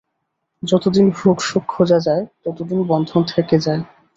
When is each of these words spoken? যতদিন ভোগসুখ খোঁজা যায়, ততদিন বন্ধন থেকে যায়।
যতদিন 0.63 1.05
ভোগসুখ 1.09 1.63
খোঁজা 1.67 1.99
যায়, 1.99 2.23
ততদিন 2.43 2.79
বন্ধন 2.87 3.21
থেকে 3.31 3.55
যায়। 3.59 3.81